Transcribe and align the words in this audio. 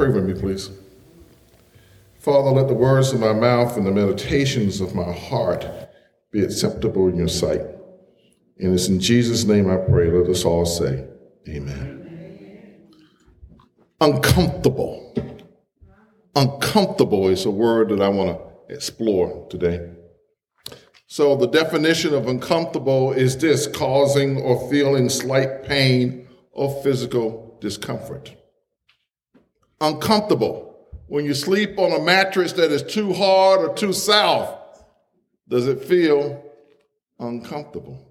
Pray 0.00 0.08
with 0.08 0.24
me, 0.24 0.32
please. 0.32 0.70
Father, 2.20 2.48
let 2.52 2.68
the 2.68 2.74
words 2.74 3.12
of 3.12 3.20
my 3.20 3.34
mouth 3.34 3.76
and 3.76 3.86
the 3.86 3.90
meditations 3.90 4.80
of 4.80 4.94
my 4.94 5.12
heart 5.12 5.66
be 6.32 6.42
acceptable 6.42 7.08
in 7.08 7.16
your 7.16 7.28
sight. 7.28 7.60
And 8.58 8.72
it's 8.72 8.88
in 8.88 8.98
Jesus' 8.98 9.44
name 9.44 9.68
I 9.70 9.76
pray. 9.76 10.10
Let 10.10 10.30
us 10.30 10.46
all 10.46 10.64
say, 10.64 11.06
Amen. 11.46 12.88
Uncomfortable. 14.00 15.14
Uncomfortable 16.34 17.28
is 17.28 17.44
a 17.44 17.50
word 17.50 17.90
that 17.90 18.00
I 18.00 18.08
want 18.08 18.38
to 18.38 18.74
explore 18.74 19.46
today. 19.50 19.86
So, 21.08 21.36
the 21.36 21.48
definition 21.48 22.14
of 22.14 22.26
uncomfortable 22.26 23.12
is 23.12 23.36
this 23.36 23.66
causing 23.66 24.40
or 24.40 24.70
feeling 24.70 25.10
slight 25.10 25.64
pain 25.64 26.26
or 26.52 26.82
physical 26.82 27.58
discomfort. 27.60 28.34
Uncomfortable. 29.80 30.88
When 31.06 31.24
you 31.24 31.34
sleep 31.34 31.78
on 31.78 31.92
a 31.92 32.04
mattress 32.04 32.52
that 32.52 32.70
is 32.70 32.82
too 32.82 33.12
hard 33.12 33.60
or 33.60 33.74
too 33.74 33.92
soft, 33.92 34.84
does 35.48 35.66
it 35.66 35.82
feel 35.82 36.44
uncomfortable? 37.18 38.06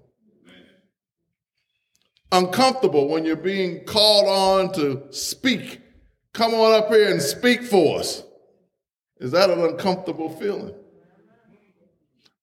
Uncomfortable 2.32 3.08
when 3.08 3.24
you're 3.24 3.36
being 3.36 3.84
called 3.84 4.28
on 4.28 4.72
to 4.74 5.04
speak. 5.10 5.80
Come 6.32 6.54
on 6.54 6.72
up 6.72 6.88
here 6.88 7.10
and 7.10 7.20
speak 7.20 7.62
for 7.62 8.00
us. 8.00 8.22
Is 9.18 9.32
that 9.32 9.50
an 9.50 9.60
uncomfortable 9.60 10.28
feeling? 10.28 10.74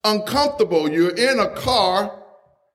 Uncomfortable. 0.04 0.90
You're 0.90 1.16
in 1.16 1.40
a 1.40 1.50
car 1.56 2.24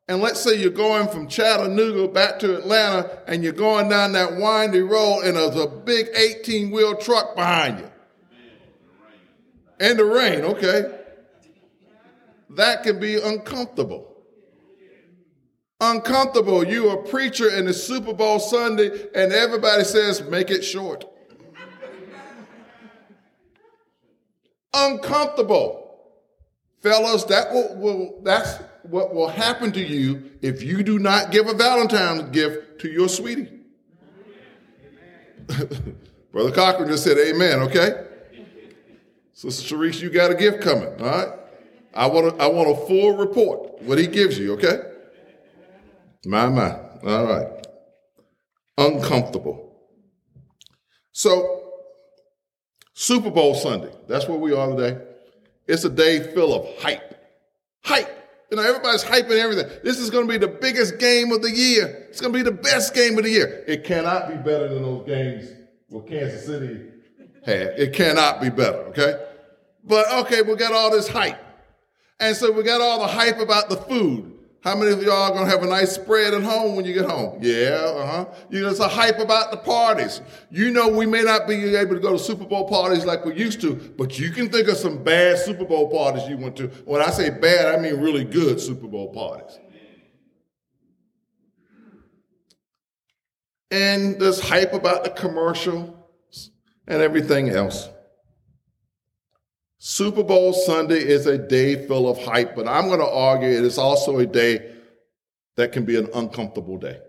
and 0.08 0.20
let's 0.20 0.40
say 0.40 0.56
you're 0.56 0.70
going 0.70 1.08
from 1.08 1.28
Chattanooga 1.28 2.08
back 2.08 2.38
to 2.40 2.56
Atlanta 2.56 3.22
and 3.26 3.42
you're 3.44 3.52
going 3.52 3.88
down 3.88 4.12
that 4.12 4.36
windy 4.36 4.80
road 4.80 5.22
and 5.22 5.36
there's 5.36 5.56
a 5.56 5.66
big 5.66 6.08
18 6.14 6.70
wheel 6.70 6.96
truck 6.96 7.36
behind 7.36 7.78
you. 7.78 7.90
And 9.78 9.98
the 9.98 10.04
rain, 10.04 10.42
okay. 10.42 10.98
That 12.50 12.82
can 12.82 13.00
be 13.00 13.20
uncomfortable. 13.20 14.08
Uncomfortable. 15.80 16.64
You're 16.64 17.00
a 17.00 17.02
preacher 17.08 17.48
in 17.48 17.64
the 17.64 17.72
Super 17.72 18.12
Bowl 18.12 18.38
Sunday 18.38 18.90
and 19.14 19.32
everybody 19.32 19.84
says, 19.84 20.22
make 20.22 20.50
it 20.50 20.62
short. 20.62 21.04
uncomfortable. 24.74 25.78
Fellas, 26.80 27.24
that 27.24 27.52
will, 27.52 27.76
will 27.76 28.20
that's 28.22 28.58
what 28.84 29.14
will 29.14 29.28
happen 29.28 29.72
to 29.72 29.80
you 29.80 30.30
if 30.40 30.62
you 30.62 30.82
do 30.82 30.98
not 30.98 31.30
give 31.30 31.46
a 31.46 31.54
Valentine's 31.54 32.30
gift 32.30 32.80
to 32.80 32.88
your 32.88 33.08
sweetie. 33.08 33.48
Brother 36.32 36.50
Cochran 36.52 36.88
just 36.88 37.04
said 37.04 37.18
amen, 37.18 37.60
okay? 37.60 38.06
Sister 39.34 39.76
Sharice, 39.76 40.00
you 40.00 40.10
got 40.10 40.30
a 40.30 40.34
gift 40.34 40.62
coming, 40.62 40.88
all 41.00 41.06
right? 41.06 41.28
I 41.94 42.06
want 42.06 42.34
a, 42.34 42.42
I 42.42 42.46
want 42.46 42.70
a 42.70 42.86
full 42.86 43.16
report, 43.16 43.82
what 43.82 43.98
he 43.98 44.06
gives 44.06 44.38
you, 44.38 44.54
okay? 44.54 44.78
My, 46.24 46.48
my, 46.48 46.78
all 47.04 47.26
right. 47.26 47.66
Uncomfortable. 48.78 49.76
So, 51.12 51.72
Super 52.94 53.30
Bowl 53.30 53.54
Sunday, 53.54 53.92
that's 54.08 54.28
where 54.28 54.38
we 54.38 54.54
are 54.54 54.74
today. 54.74 55.02
It's 55.66 55.84
a 55.84 55.90
day 55.90 56.32
full 56.34 56.54
of 56.54 56.82
hype. 56.82 57.14
Hype. 57.84 58.21
You 58.52 58.56
know, 58.56 58.64
everybody's 58.64 59.02
hyping 59.02 59.38
everything. 59.38 59.66
This 59.82 59.98
is 59.98 60.10
going 60.10 60.26
to 60.26 60.30
be 60.30 60.36
the 60.36 60.46
biggest 60.46 60.98
game 60.98 61.32
of 61.32 61.40
the 61.40 61.50
year. 61.50 62.04
It's 62.10 62.20
going 62.20 62.34
to 62.34 62.38
be 62.38 62.42
the 62.42 62.54
best 62.54 62.94
game 62.94 63.16
of 63.16 63.24
the 63.24 63.30
year. 63.30 63.64
It 63.66 63.82
cannot 63.82 64.28
be 64.28 64.34
better 64.34 64.68
than 64.68 64.82
those 64.82 65.06
games 65.06 65.48
what 65.88 66.06
Kansas 66.06 66.44
City 66.44 66.82
had. 67.46 67.68
It 67.78 67.94
cannot 67.94 68.42
be 68.42 68.50
better, 68.50 68.76
okay? 68.88 69.24
But 69.82 70.04
okay, 70.26 70.42
we 70.42 70.54
got 70.56 70.74
all 70.74 70.90
this 70.90 71.08
hype. 71.08 71.40
And 72.20 72.36
so 72.36 72.52
we 72.52 72.62
got 72.62 72.82
all 72.82 72.98
the 72.98 73.06
hype 73.06 73.38
about 73.38 73.70
the 73.70 73.76
food. 73.76 74.31
How 74.62 74.76
many 74.76 74.92
of 74.92 75.02
y'all 75.02 75.36
are 75.36 75.44
to 75.44 75.50
have 75.50 75.64
a 75.64 75.66
nice 75.66 75.90
spread 75.90 76.34
at 76.34 76.42
home 76.42 76.76
when 76.76 76.84
you 76.84 76.94
get 76.94 77.04
home? 77.04 77.36
Yeah, 77.42 77.80
uh-huh. 77.84 78.26
You 78.48 78.62
know, 78.62 78.68
it's 78.68 78.78
a 78.78 78.86
hype 78.86 79.18
about 79.18 79.50
the 79.50 79.56
parties. 79.56 80.20
You 80.52 80.70
know, 80.70 80.88
we 80.88 81.04
may 81.04 81.22
not 81.22 81.48
be 81.48 81.74
able 81.74 81.94
to 81.96 82.00
go 82.00 82.12
to 82.12 82.18
Super 82.18 82.44
Bowl 82.44 82.68
parties 82.68 83.04
like 83.04 83.24
we 83.24 83.34
used 83.34 83.60
to, 83.62 83.74
but 83.74 84.20
you 84.20 84.30
can 84.30 84.50
think 84.50 84.68
of 84.68 84.76
some 84.76 85.02
bad 85.02 85.38
Super 85.38 85.64
Bowl 85.64 85.90
parties 85.90 86.28
you 86.28 86.36
went 86.36 86.54
to. 86.58 86.68
When 86.84 87.02
I 87.02 87.10
say 87.10 87.30
bad, 87.30 87.74
I 87.74 87.82
mean 87.82 88.00
really 88.00 88.24
good 88.24 88.60
Super 88.60 88.86
Bowl 88.86 89.12
parties. 89.12 89.58
And 93.72 94.20
there's 94.20 94.38
hype 94.38 94.74
about 94.74 95.02
the 95.02 95.10
commercials 95.10 95.90
and 96.86 97.02
everything 97.02 97.48
else. 97.48 97.88
Super 99.84 100.22
Bowl 100.22 100.52
Sunday 100.52 101.00
is 101.00 101.26
a 101.26 101.36
day 101.36 101.88
full 101.88 102.08
of 102.08 102.16
hype, 102.24 102.54
but 102.54 102.68
I'm 102.68 102.86
going 102.86 103.00
to 103.00 103.10
argue 103.10 103.48
it 103.48 103.64
is 103.64 103.78
also 103.78 104.18
a 104.18 104.26
day 104.26 104.70
that 105.56 105.72
can 105.72 105.84
be 105.84 105.96
an 105.96 106.08
uncomfortable 106.14 106.78
day. 106.78 107.00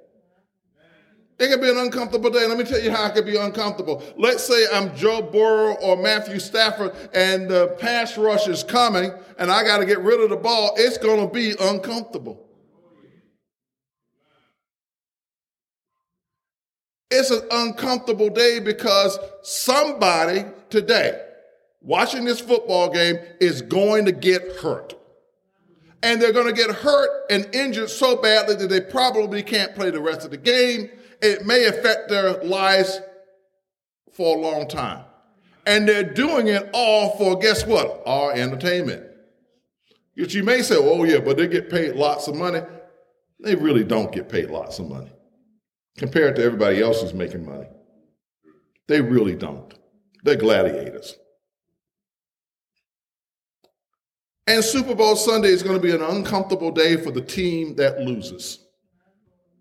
It 1.37 1.49
can 1.49 1.61
be 1.61 1.69
an 1.69 1.77
uncomfortable 1.77 2.31
day. 2.31 2.47
Let 2.47 2.57
me 2.57 2.63
tell 2.63 2.81
you 2.81 2.89
how 2.89 3.05
it 3.05 3.13
can 3.13 3.25
be 3.25 3.37
uncomfortable. 3.37 4.01
Let's 4.17 4.43
say 4.43 4.65
I'm 4.73 4.95
Joe 4.95 5.21
Burrow 5.21 5.75
or 5.83 5.97
Matthew 5.97 6.39
Stafford 6.39 6.95
and 7.13 7.47
the 7.47 7.77
pass 7.79 8.17
rush 8.17 8.47
is 8.47 8.63
coming 8.63 9.11
and 9.37 9.51
I 9.51 9.63
got 9.63 9.77
to 9.77 9.85
get 9.85 9.99
rid 9.99 10.19
of 10.19 10.31
the 10.31 10.35
ball. 10.35 10.73
It's 10.75 10.97
going 10.97 11.27
to 11.27 11.31
be 11.31 11.53
uncomfortable. 11.61 12.43
It's 17.11 17.29
an 17.29 17.47
uncomfortable 17.51 18.31
day 18.31 18.59
because 18.59 19.19
somebody 19.43 20.45
today 20.71 21.21
watching 21.83 22.25
this 22.25 22.39
football 22.39 22.89
game 22.89 23.17
is 23.39 23.61
going 23.61 24.05
to 24.05 24.11
get 24.11 24.41
hurt. 24.61 24.95
And 26.01 26.21
they're 26.21 26.33
going 26.33 26.53
to 26.53 26.53
get 26.53 26.75
hurt 26.75 27.25
and 27.29 27.53
injured 27.55 27.89
so 27.89 28.21
badly 28.21 28.55
that 28.55 28.67
they 28.67 28.81
probably 28.81 29.41
can't 29.41 29.73
play 29.75 29.89
the 29.89 30.01
rest 30.01 30.25
of 30.25 30.31
the 30.31 30.37
game. 30.37 30.89
It 31.21 31.45
may 31.45 31.65
affect 31.65 32.09
their 32.09 32.43
lives 32.43 32.99
for 34.11 34.35
a 34.35 34.39
long 34.39 34.67
time. 34.67 35.05
And 35.65 35.87
they're 35.87 36.03
doing 36.03 36.47
it 36.47 36.69
all 36.73 37.17
for, 37.17 37.39
guess 37.39 37.65
what? 37.65 38.03
Our 38.05 38.33
entertainment. 38.33 39.05
Which 40.15 40.33
you 40.33 40.43
may 40.43 40.61
say, 40.61 40.75
oh, 40.77 41.05
yeah, 41.05 41.19
but 41.19 41.37
they 41.37 41.47
get 41.47 41.69
paid 41.69 41.95
lots 41.95 42.27
of 42.27 42.35
money. 42.35 42.61
They 43.39 43.55
really 43.55 43.85
don't 43.85 44.11
get 44.11 44.29
paid 44.29 44.49
lots 44.49 44.79
of 44.79 44.89
money 44.89 45.11
compared 45.97 46.35
to 46.35 46.43
everybody 46.43 46.81
else 46.81 47.01
who's 47.01 47.13
making 47.13 47.45
money. 47.45 47.67
They 48.87 48.99
really 49.01 49.35
don't. 49.35 49.73
They're 50.23 50.35
gladiators. 50.35 51.17
And 54.45 54.63
Super 54.63 54.93
Bowl 54.93 55.15
Sunday 55.15 55.49
is 55.49 55.63
going 55.63 55.77
to 55.77 55.81
be 55.81 55.93
an 55.95 56.01
uncomfortable 56.01 56.71
day 56.71 56.97
for 56.97 57.11
the 57.11 57.21
team 57.21 57.75
that 57.75 58.01
loses 58.01 58.59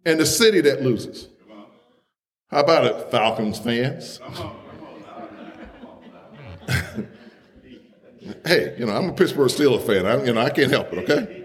and 0.04 0.18
the 0.18 0.26
city 0.26 0.60
that 0.62 0.82
loses. 0.82 1.28
How 2.50 2.60
about 2.60 2.84
it, 2.84 3.10
Falcons 3.10 3.60
fans? 3.60 4.20
hey, 8.44 8.74
you 8.78 8.86
know, 8.86 8.92
I'm 8.92 9.10
a 9.10 9.12
Pittsburgh 9.12 9.48
Steelers 9.48 9.86
fan. 9.86 10.04
I, 10.04 10.22
you 10.24 10.32
know, 10.32 10.40
I 10.40 10.50
can't 10.50 10.70
help 10.70 10.92
it, 10.92 10.98
okay? 11.08 11.44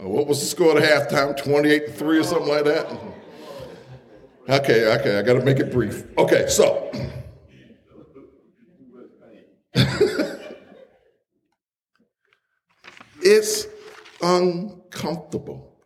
Uh, 0.00 0.08
what 0.08 0.26
was 0.26 0.40
the 0.40 0.46
score 0.46 0.78
at 0.78 1.10
halftime? 1.10 1.36
28 1.36 1.86
to 1.86 1.92
3 1.92 2.18
or 2.18 2.22
something 2.22 2.48
like 2.48 2.64
that? 2.64 2.86
Okay, 4.48 4.86
okay, 4.98 5.18
I 5.18 5.22
got 5.22 5.34
to 5.34 5.44
make 5.44 5.58
it 5.58 5.70
brief. 5.70 6.04
Okay, 6.16 6.46
so. 6.48 6.90
It's 13.32 13.68
uncomfortable. 14.20 15.76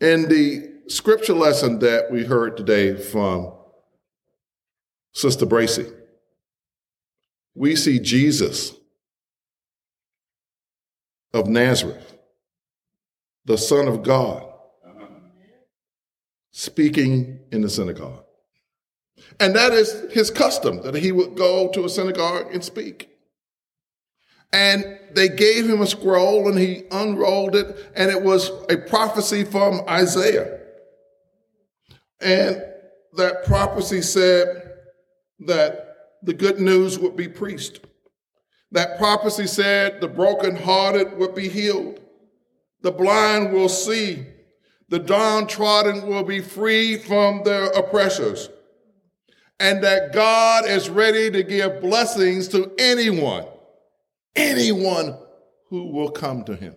In 0.00 0.28
the 0.28 0.80
scripture 0.88 1.32
lesson 1.32 1.78
that 1.78 2.10
we 2.10 2.24
heard 2.24 2.56
today 2.56 2.96
from 2.96 3.52
Sister 5.12 5.46
Bracy, 5.46 5.86
we 7.54 7.76
see 7.76 8.00
Jesus 8.00 8.74
of 11.32 11.46
Nazareth, 11.46 12.18
the 13.44 13.56
Son 13.56 13.86
of 13.86 14.02
God, 14.02 14.52
speaking 16.50 17.38
in 17.52 17.60
the 17.60 17.70
synagogue. 17.70 18.24
And 19.38 19.54
that 19.54 19.72
is 19.72 20.10
his 20.10 20.32
custom, 20.32 20.82
that 20.82 20.96
he 20.96 21.12
would 21.12 21.36
go 21.36 21.68
to 21.68 21.84
a 21.84 21.88
synagogue 21.88 22.52
and 22.52 22.64
speak. 22.64 23.13
And 24.52 24.98
they 25.12 25.28
gave 25.28 25.68
him 25.68 25.80
a 25.80 25.86
scroll 25.86 26.48
and 26.48 26.58
he 26.58 26.84
unrolled 26.90 27.56
it, 27.56 27.90
and 27.96 28.10
it 28.10 28.22
was 28.22 28.50
a 28.68 28.76
prophecy 28.76 29.44
from 29.44 29.82
Isaiah. 29.88 30.60
And 32.20 32.62
that 33.16 33.44
prophecy 33.44 34.02
said 34.02 34.46
that 35.40 35.96
the 36.22 36.34
good 36.34 36.60
news 36.60 36.98
would 36.98 37.16
be 37.16 37.28
preached. 37.28 37.80
That 38.72 38.98
prophecy 38.98 39.46
said 39.46 40.00
the 40.00 40.08
brokenhearted 40.08 41.16
would 41.18 41.34
be 41.34 41.48
healed, 41.48 42.00
the 42.82 42.92
blind 42.92 43.52
will 43.52 43.68
see, 43.68 44.26
the 44.88 44.98
downtrodden 44.98 46.06
will 46.06 46.24
be 46.24 46.40
free 46.40 46.96
from 46.96 47.42
their 47.44 47.66
oppressors. 47.66 48.48
and 49.60 49.82
that 49.82 50.12
God 50.12 50.66
is 50.68 50.90
ready 50.90 51.30
to 51.30 51.42
give 51.42 51.80
blessings 51.80 52.48
to 52.48 52.72
anyone, 52.78 53.46
anyone 54.36 55.16
who 55.68 55.86
will 55.90 56.10
come 56.10 56.44
to 56.44 56.54
him. 56.56 56.74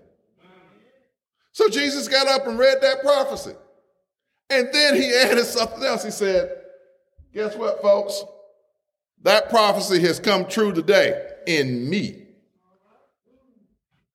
So 1.51 1.69
Jesus 1.69 2.07
got 2.07 2.27
up 2.27 2.48
and 2.48 2.59
read 2.59 2.81
that 2.81 3.01
prophecy. 3.01 3.54
And 4.50 4.69
then 4.71 4.95
he 4.95 5.13
added 5.15 5.45
something 5.45 5.83
else. 5.83 6.04
He 6.04 6.12
said, 6.12 6.51
Guess 7.33 7.56
what, 7.56 7.81
folks? 7.81 8.24
That 9.24 9.50
prophecy 9.50 10.00
has 10.01 10.19
come 10.19 10.45
true 10.45 10.71
today 10.71 11.30
in 11.45 11.89
me. 11.89 12.24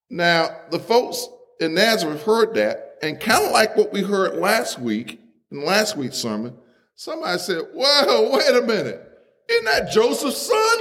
Now, 0.08 0.56
the 0.70 0.78
folks 0.78 1.26
in 1.60 1.74
Nazareth 1.74 2.22
heard 2.22 2.54
that, 2.54 2.98
and 3.02 3.18
kind 3.18 3.44
of 3.44 3.52
like 3.52 3.76
what 3.76 3.92
we 3.92 4.02
heard 4.02 4.36
last 4.36 4.78
week 4.78 5.20
in 5.50 5.64
last 5.64 5.96
week's 5.96 6.16
sermon, 6.16 6.56
somebody 6.94 7.38
said, 7.38 7.62
Well, 7.74 8.32
wait 8.32 8.56
a 8.56 8.62
minute. 8.62 9.08
Isn't 9.48 9.64
that 9.64 9.90
Joseph's 9.90 10.36
son? 10.38 10.78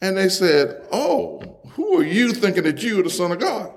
And 0.00 0.16
they 0.16 0.28
said, 0.28 0.86
Oh, 0.92 1.60
who 1.70 1.98
are 1.98 2.04
you 2.04 2.32
thinking 2.32 2.64
that 2.64 2.82
you 2.82 3.00
are 3.00 3.02
the 3.02 3.10
Son 3.10 3.32
of 3.32 3.38
God? 3.38 3.72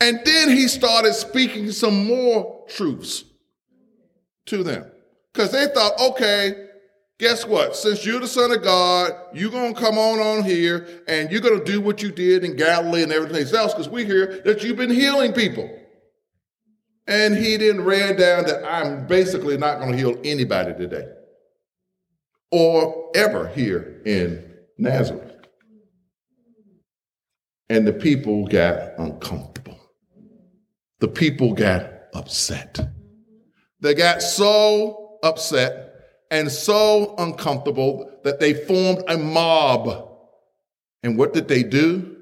And 0.00 0.20
then 0.24 0.48
he 0.48 0.66
started 0.66 1.14
speaking 1.14 1.70
some 1.70 2.06
more 2.06 2.64
truths 2.68 3.24
to 4.46 4.64
them. 4.64 4.90
Because 5.32 5.52
they 5.52 5.66
thought, 5.66 5.92
okay, 6.00 6.66
guess 7.18 7.46
what? 7.46 7.76
Since 7.76 8.04
you're 8.04 8.18
the 8.18 8.26
Son 8.26 8.50
of 8.50 8.62
God, 8.62 9.12
you're 9.32 9.50
going 9.50 9.74
to 9.74 9.80
come 9.80 9.98
on 9.98 10.18
on 10.18 10.42
here 10.42 11.04
and 11.06 11.30
you're 11.30 11.40
going 11.40 11.58
to 11.58 11.64
do 11.64 11.80
what 11.80 12.02
you 12.02 12.10
did 12.10 12.42
in 12.42 12.56
Galilee 12.56 13.04
and 13.04 13.12
everything 13.12 13.46
else 13.56 13.72
because 13.72 13.88
we 13.88 14.04
hear 14.04 14.42
that 14.44 14.64
you've 14.64 14.76
been 14.76 14.90
healing 14.90 15.32
people. 15.32 15.70
And 17.06 17.36
he 17.36 17.56
then 17.56 17.84
ran 17.84 18.16
down 18.16 18.44
that 18.46 18.64
I'm 18.64 19.06
basically 19.06 19.56
not 19.56 19.78
going 19.78 19.92
to 19.92 19.98
heal 19.98 20.20
anybody 20.24 20.74
today 20.74 21.06
or 22.50 23.10
ever 23.14 23.48
here 23.48 24.02
in 24.04 24.51
Nazareth. 24.82 25.46
And 27.68 27.86
the 27.86 27.92
people 27.92 28.46
got 28.46 28.98
uncomfortable 28.98 29.62
the 31.02 31.08
people 31.08 31.52
got 31.52 31.90
upset. 32.14 32.78
They 33.80 33.92
got 33.92 34.22
so 34.22 35.18
upset 35.24 35.94
and 36.30 36.50
so 36.50 37.16
uncomfortable 37.18 38.20
that 38.22 38.38
they 38.38 38.54
formed 38.54 39.02
a 39.08 39.18
mob. 39.18 40.08
And 41.02 41.18
what 41.18 41.34
did 41.34 41.48
they 41.48 41.64
do? 41.64 42.18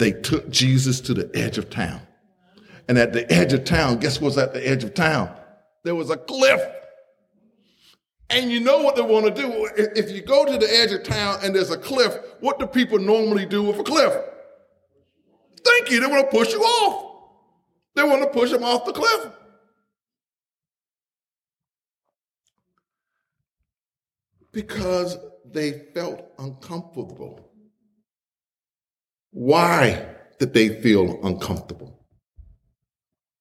They 0.00 0.10
took 0.10 0.50
Jesus 0.50 1.00
to 1.02 1.14
the 1.14 1.30
edge 1.34 1.56
of 1.56 1.70
town. 1.70 2.00
And 2.88 2.98
at 2.98 3.12
the 3.12 3.32
edge 3.32 3.52
of 3.52 3.64
town, 3.64 3.98
guess 3.98 4.20
what's 4.20 4.36
at 4.36 4.52
the 4.52 4.68
edge 4.68 4.82
of 4.82 4.94
town? 4.94 5.30
There 5.84 5.94
was 5.94 6.10
a 6.10 6.16
cliff. 6.16 6.60
And 8.30 8.50
you 8.50 8.60
know 8.60 8.82
what 8.82 8.94
they 8.96 9.02
want 9.02 9.24
to 9.24 9.30
do? 9.30 9.70
If 9.76 10.10
you 10.10 10.20
go 10.20 10.44
to 10.44 10.58
the 10.58 10.70
edge 10.70 10.92
of 10.92 11.02
town 11.02 11.38
and 11.42 11.54
there's 11.54 11.70
a 11.70 11.78
cliff, 11.78 12.14
what 12.40 12.58
do 12.58 12.66
people 12.66 12.98
normally 12.98 13.46
do 13.46 13.62
with 13.62 13.78
a 13.78 13.82
cliff? 13.82 14.12
Thank 15.64 15.90
you, 15.90 16.00
they 16.00 16.06
want 16.06 16.30
to 16.30 16.36
push 16.36 16.52
you 16.52 16.60
off. 16.60 17.30
They 17.94 18.02
want 18.02 18.22
to 18.22 18.28
push 18.28 18.50
them 18.50 18.62
off 18.62 18.84
the 18.84 18.92
cliff. 18.92 19.32
Because 24.52 25.16
they 25.44 25.86
felt 25.94 26.22
uncomfortable. 26.38 27.50
Why 29.30 30.06
did 30.38 30.52
they 30.52 30.80
feel 30.80 31.18
uncomfortable? 31.24 32.06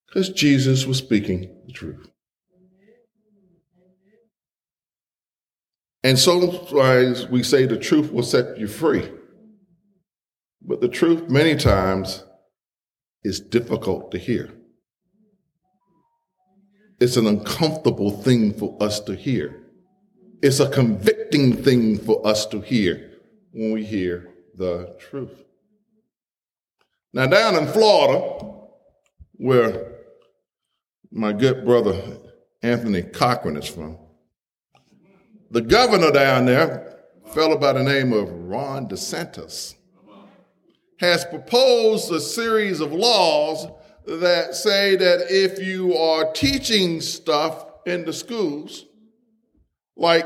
Because 0.06 0.30
Jesus 0.30 0.86
was 0.86 0.98
speaking 0.98 1.64
the 1.66 1.74
truth. 1.74 2.10
And 6.04 6.18
sometimes 6.18 7.28
we 7.28 7.44
say 7.44 7.66
the 7.66 7.78
truth 7.78 8.12
will 8.12 8.24
set 8.24 8.58
you 8.58 8.68
free. 8.68 9.12
But 10.62 10.82
the 10.82 10.88
truth, 10.88 11.30
many 11.30 11.56
times, 11.56 12.24
is 13.24 13.40
difficult 13.40 14.12
to 14.12 14.18
hear. 14.18 14.54
It's 17.00 17.18
an 17.18 17.28
uncomfortable 17.28 18.12
thing 18.12 18.54
for 18.54 18.78
us 18.82 19.00
to 19.02 19.16
hear. 19.16 19.64
It's 20.42 20.60
a 20.60 20.70
convicting 20.70 21.56
thing 21.64 21.98
for 21.98 22.26
us 22.26 22.46
to 22.48 22.62
hear 22.62 23.12
when 23.52 23.72
we 23.72 23.86
hear 23.86 24.30
the 24.56 24.96
truth. 25.00 25.44
Now, 27.14 27.28
down 27.28 27.56
in 27.56 27.68
Florida, 27.68 28.52
where 29.34 29.94
my 31.12 31.34
good 31.34 31.66
brother 31.66 32.18
Anthony 32.62 33.04
Cochran 33.04 33.58
is 33.58 33.68
from, 33.68 33.98
the 35.50 35.62
governor 35.62 36.12
down 36.12 36.46
there, 36.46 36.98
a 37.26 37.30
fellow 37.30 37.58
by 37.58 37.74
the 37.74 37.84
name 37.84 38.14
of 38.14 38.30
Ron 38.30 38.88
DeSantis, 38.88 39.76
has 41.00 41.26
proposed 41.26 42.12
a 42.12 42.20
series 42.20 42.80
of 42.80 42.92
laws 42.92 43.68
that 44.06 44.56
say 44.56 44.96
that 44.96 45.28
if 45.30 45.60
you 45.60 45.96
are 45.96 46.32
teaching 46.32 47.02
stuff 47.02 47.66
in 47.86 48.06
the 48.06 48.14
schools, 48.14 48.86
like 49.96 50.26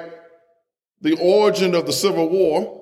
the 1.01 1.18
origin 1.20 1.75
of 1.75 1.86
the 1.86 1.94
Civil 1.94 2.30
War, 2.30 2.78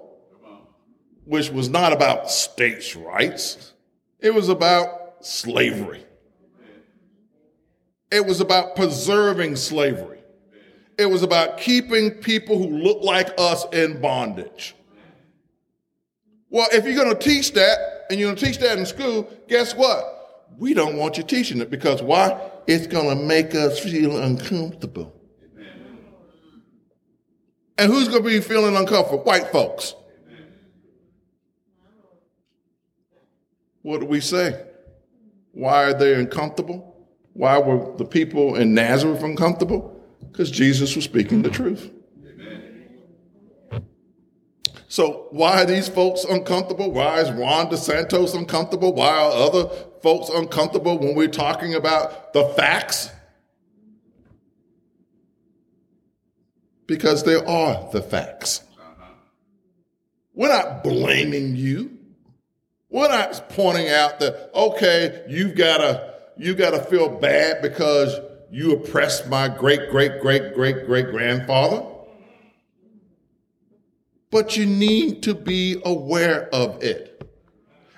which 1.25 1.49
was 1.49 1.69
not 1.69 1.93
about 1.93 2.29
states' 2.29 2.95
rights, 2.95 3.73
it 4.19 4.33
was 4.33 4.49
about 4.49 5.25
slavery. 5.25 6.03
It 8.11 8.25
was 8.25 8.41
about 8.41 8.75
preserving 8.75 9.55
slavery. 9.55 10.18
It 10.99 11.09
was 11.09 11.23
about 11.23 11.57
keeping 11.57 12.11
people 12.11 12.57
who 12.57 12.67
look 12.77 13.01
like 13.01 13.29
us 13.37 13.65
in 13.71 14.01
bondage. 14.01 14.75
Well, 16.49 16.67
if 16.73 16.83
you're 16.83 16.93
going 16.93 17.15
to 17.15 17.19
teach 17.19 17.53
that 17.53 18.05
and 18.09 18.19
you're 18.19 18.27
going 18.27 18.35
to 18.35 18.45
teach 18.45 18.57
that 18.57 18.77
in 18.77 18.85
school, 18.85 19.31
guess 19.47 19.73
what? 19.73 20.47
We 20.57 20.73
don't 20.73 20.97
want 20.97 21.15
you 21.15 21.23
teaching 21.23 21.61
it 21.61 21.69
because 21.69 22.01
why? 22.01 22.37
It's 22.67 22.85
going 22.85 23.17
to 23.17 23.23
make 23.23 23.55
us 23.55 23.79
feel 23.79 24.21
uncomfortable. 24.21 25.15
And 27.77 27.89
who's 27.89 28.09
going 28.09 28.21
to 28.21 28.29
be 28.29 28.41
feeling 28.41 28.75
uncomfortable? 28.75 29.23
White 29.23 29.47
folks. 29.53 29.95
What 33.83 34.01
do 34.01 34.05
we 34.05 34.19
say? 34.19 34.65
Why 35.53 35.85
are 35.85 35.93
they 35.93 36.15
uncomfortable? 36.15 37.07
Why 37.31 37.57
were 37.57 37.95
the 37.95 38.03
people 38.03 38.55
in 38.55 38.73
Nazareth 38.73 39.23
uncomfortable? 39.23 39.95
Because 40.27 40.51
Jesus 40.51 40.95
was 40.95 41.05
speaking 41.05 41.41
the 41.41 41.49
truth. 41.49 41.91
So 44.89 45.27
why 45.29 45.61
are 45.61 45.65
these 45.65 45.87
folks 45.87 46.23
uncomfortable? 46.23 46.91
Why 46.91 47.19
is 47.19 47.31
Ron 47.31 47.69
DeSantis 47.69 48.33
uncomfortable? 48.33 48.91
Why 48.93 49.09
are 49.09 49.31
other 49.31 49.69
folks 50.01 50.29
uncomfortable 50.29 50.97
when 50.97 51.13
we're 51.13 51.27
talking 51.27 51.75
about 51.75 52.33
the 52.33 52.45
facts? 52.57 53.11
Because 56.87 57.23
they 57.23 57.35
are 57.35 57.87
the 57.91 58.01
facts. 58.01 58.63
We're 60.33 60.47
not 60.47 60.83
blaming 60.83 61.55
you. 61.55 61.95
We're 62.89 63.09
not 63.09 63.49
pointing 63.49 63.89
out 63.89 64.19
that, 64.21 64.49
okay, 64.55 65.23
you've 65.29 65.55
gotta, 65.55 66.15
you 66.35 66.55
gotta 66.55 66.81
feel 66.81 67.09
bad 67.09 67.61
because 67.61 68.19
you 68.51 68.73
oppressed 68.73 69.27
my 69.27 69.47
great, 69.47 69.89
great, 69.89 70.21
great, 70.21 70.53
great, 70.53 70.85
great 70.85 71.11
grandfather 71.11 71.85
but 74.31 74.55
you 74.55 74.65
need 74.65 75.23
to 75.23 75.33
be 75.33 75.81
aware 75.85 76.53
of 76.53 76.83
it. 76.83 77.15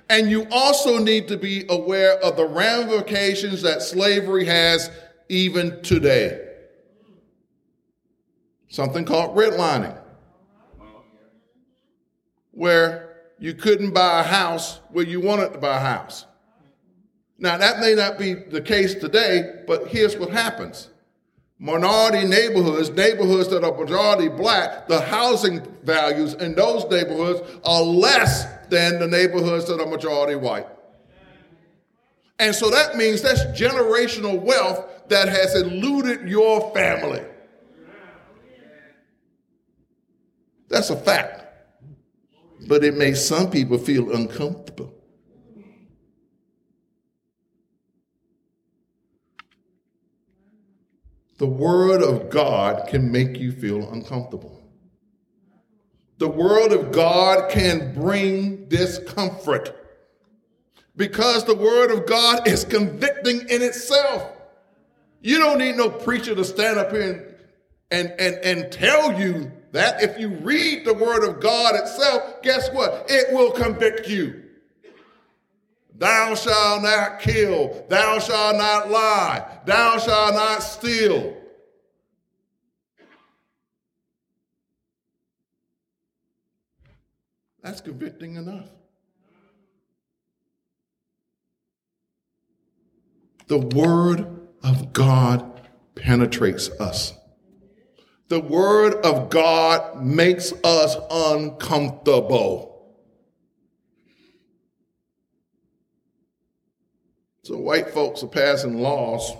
And 0.09 0.29
you 0.29 0.45
also 0.51 0.97
need 0.97 1.27
to 1.29 1.37
be 1.37 1.65
aware 1.69 2.17
of 2.19 2.35
the 2.35 2.45
ramifications 2.45 3.61
that 3.61 3.81
slavery 3.81 4.45
has 4.45 4.91
even 5.29 5.81
today. 5.81 6.47
Something 8.67 9.05
called 9.05 9.35
redlining, 9.35 9.97
where 12.51 13.15
you 13.39 13.53
couldn't 13.53 13.93
buy 13.93 14.19
a 14.19 14.23
house 14.23 14.79
where 14.91 15.05
you 15.05 15.19
wanted 15.19 15.53
to 15.53 15.59
buy 15.59 15.77
a 15.77 15.79
house. 15.79 16.25
Now, 17.41 17.57
that 17.57 17.79
may 17.79 17.95
not 17.95 18.19
be 18.19 18.35
the 18.35 18.61
case 18.61 18.93
today, 18.93 19.63
but 19.65 19.87
here's 19.87 20.15
what 20.15 20.29
happens 20.29 20.87
minority 21.57 22.25
neighborhoods, 22.27 22.89
neighborhoods 22.91 23.47
that 23.49 23.63
are 23.63 23.77
majority 23.77 24.27
black, 24.29 24.87
the 24.87 24.99
housing 24.99 25.61
values 25.83 26.33
in 26.35 26.55
those 26.55 26.83
neighborhoods 26.89 27.41
are 27.63 27.81
less 27.81 28.45
than 28.69 28.99
the 28.99 29.07
neighborhoods 29.07 29.65
that 29.65 29.79
are 29.79 29.85
majority 29.85 30.35
white. 30.35 30.67
And 32.39 32.55
so 32.55 32.71
that 32.71 32.95
means 32.95 33.21
that's 33.21 33.43
generational 33.59 34.41
wealth 34.41 35.07
that 35.09 35.27
has 35.27 35.53
eluded 35.55 36.27
your 36.27 36.73
family. 36.73 37.23
That's 40.67 40.89
a 40.89 40.95
fact. 40.95 41.43
But 42.67 42.83
it 42.83 42.95
makes 42.95 43.21
some 43.21 43.51
people 43.51 43.77
feel 43.77 44.15
uncomfortable. 44.15 44.93
The 51.41 51.47
Word 51.47 52.03
of 52.03 52.29
God 52.29 52.87
can 52.87 53.11
make 53.11 53.39
you 53.39 53.51
feel 53.51 53.91
uncomfortable. 53.91 54.61
The 56.19 56.27
Word 56.27 56.71
of 56.71 56.91
God 56.91 57.49
can 57.49 57.95
bring 57.95 58.69
discomfort 58.69 59.75
because 60.95 61.43
the 61.43 61.55
Word 61.55 61.89
of 61.89 62.05
God 62.05 62.47
is 62.47 62.63
convicting 62.63 63.49
in 63.49 63.63
itself. 63.63 64.31
You 65.21 65.39
don't 65.39 65.57
need 65.57 65.77
no 65.77 65.89
preacher 65.89 66.35
to 66.35 66.45
stand 66.45 66.77
up 66.77 66.91
here 66.91 67.35
and, 67.89 68.11
and, 68.11 68.19
and, 68.19 68.45
and 68.45 68.71
tell 68.71 69.19
you 69.19 69.51
that. 69.71 70.03
If 70.03 70.19
you 70.19 70.27
read 70.27 70.85
the 70.85 70.93
Word 70.93 71.27
of 71.27 71.39
God 71.39 71.73
itself, 71.73 72.43
guess 72.43 72.69
what? 72.69 73.07
It 73.09 73.33
will 73.33 73.49
convict 73.49 74.07
you. 74.07 74.43
Thou 76.01 76.33
shalt 76.33 76.81
not 76.81 77.19
kill. 77.19 77.85
Thou 77.87 78.17
shalt 78.17 78.57
not 78.57 78.89
lie. 78.89 79.45
Thou 79.67 79.99
shalt 79.99 80.33
not 80.33 80.63
steal. 80.63 81.37
That's 87.61 87.81
convicting 87.81 88.35
enough. 88.35 88.69
The 93.45 93.59
Word 93.59 94.47
of 94.63 94.93
God 94.93 95.69
penetrates 95.93 96.71
us. 96.79 97.13
The 98.29 98.39
Word 98.39 98.95
of 99.05 99.29
God 99.29 100.03
makes 100.03 100.51
us 100.63 100.95
uncomfortable. 101.11 102.70
So 107.43 107.57
white 107.57 107.89
folks 107.89 108.23
are 108.23 108.27
passing 108.27 108.79
laws 108.79 109.35